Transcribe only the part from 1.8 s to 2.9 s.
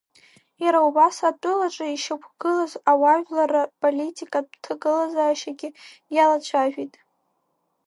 ишьақәгылаз